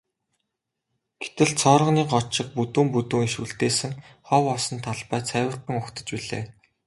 [1.23, 3.91] Гэтэл цооргонын год шиг бүдүүн бүдүүн иш үлдээсэн
[4.27, 6.43] хов хоосон талбай цайвартан угтаж билээ.